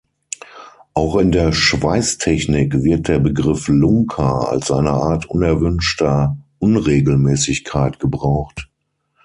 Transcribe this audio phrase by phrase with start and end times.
[0.95, 8.67] Auch in der Schweißtechnik wird der Begriff Lunker als eine Art unerwünschter Unregelmäßigkeit gebraucht.